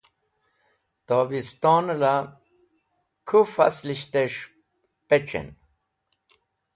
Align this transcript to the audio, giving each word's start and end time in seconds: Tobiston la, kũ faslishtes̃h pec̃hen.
Tobiston 1.07 1.85
la, 1.99 2.13
kũ 3.27 3.39
faslishtes̃h 3.53 4.39
pec̃hen. 5.07 5.47